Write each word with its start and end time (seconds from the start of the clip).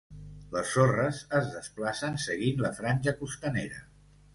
Les 0.55 0.71
sorres 0.77 1.21
es 1.41 1.53
desplacen 1.57 2.19
seguint 2.27 2.67
la 2.67 2.77
franja 2.83 3.19
costanera. 3.23 3.89